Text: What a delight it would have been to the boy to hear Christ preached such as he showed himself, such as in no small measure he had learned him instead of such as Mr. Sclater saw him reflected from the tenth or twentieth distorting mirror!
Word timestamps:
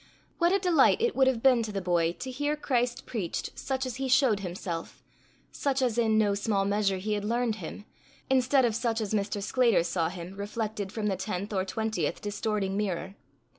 What 0.39 0.51
a 0.51 0.57
delight 0.57 0.99
it 0.99 1.15
would 1.15 1.27
have 1.27 1.43
been 1.43 1.61
to 1.61 1.71
the 1.71 1.79
boy 1.79 2.13
to 2.13 2.31
hear 2.31 2.55
Christ 2.55 3.05
preached 3.05 3.51
such 3.53 3.85
as 3.85 3.97
he 3.97 4.07
showed 4.07 4.39
himself, 4.39 5.03
such 5.51 5.79
as 5.79 5.95
in 5.95 6.17
no 6.17 6.33
small 6.33 6.65
measure 6.65 6.97
he 6.97 7.13
had 7.13 7.23
learned 7.23 7.57
him 7.57 7.85
instead 8.27 8.65
of 8.65 8.75
such 8.75 8.99
as 8.99 9.13
Mr. 9.13 9.43
Sclater 9.43 9.83
saw 9.83 10.09
him 10.09 10.35
reflected 10.35 10.91
from 10.91 11.05
the 11.05 11.15
tenth 11.15 11.53
or 11.53 11.65
twentieth 11.65 12.19
distorting 12.19 12.75
mirror! 12.75 13.13